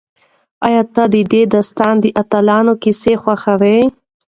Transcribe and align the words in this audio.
ایا 0.65 0.81
ته 0.93 1.03
د 1.13 1.15
دې 1.33 1.41
داستان 1.53 1.93
د 2.01 2.05
اتلانو 2.21 2.73
کیسې 2.83 3.13
خوښوې؟ 3.21 3.79